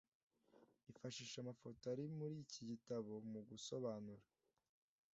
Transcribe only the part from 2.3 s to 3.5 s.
iki gitabo mu